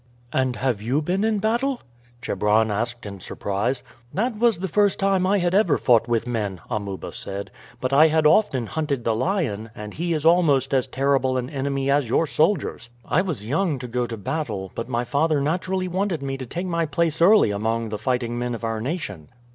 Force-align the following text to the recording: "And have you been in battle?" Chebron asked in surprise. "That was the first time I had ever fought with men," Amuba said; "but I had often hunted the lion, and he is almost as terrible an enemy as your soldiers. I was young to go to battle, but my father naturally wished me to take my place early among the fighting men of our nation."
"And 0.33 0.55
have 0.55 0.81
you 0.81 0.99
been 1.03 1.23
in 1.23 1.37
battle?" 1.37 1.83
Chebron 2.23 2.71
asked 2.71 3.05
in 3.05 3.19
surprise. 3.19 3.83
"That 4.11 4.35
was 4.39 4.57
the 4.57 4.67
first 4.67 4.99
time 4.99 5.27
I 5.27 5.37
had 5.37 5.53
ever 5.53 5.77
fought 5.77 6.07
with 6.07 6.25
men," 6.25 6.59
Amuba 6.71 7.11
said; 7.13 7.51
"but 7.79 7.93
I 7.93 8.07
had 8.07 8.25
often 8.25 8.65
hunted 8.65 9.03
the 9.03 9.13
lion, 9.13 9.69
and 9.75 9.93
he 9.93 10.15
is 10.15 10.25
almost 10.25 10.73
as 10.73 10.87
terrible 10.87 11.37
an 11.37 11.51
enemy 11.51 11.91
as 11.91 12.09
your 12.09 12.25
soldiers. 12.25 12.89
I 13.05 13.21
was 13.21 13.45
young 13.47 13.77
to 13.77 13.87
go 13.87 14.07
to 14.07 14.17
battle, 14.17 14.71
but 14.73 14.89
my 14.89 15.03
father 15.03 15.39
naturally 15.39 15.87
wished 15.87 16.19
me 16.23 16.35
to 16.35 16.47
take 16.47 16.65
my 16.65 16.87
place 16.87 17.21
early 17.21 17.51
among 17.51 17.89
the 17.89 17.99
fighting 17.99 18.39
men 18.39 18.55
of 18.55 18.63
our 18.63 18.81
nation." 18.81 19.27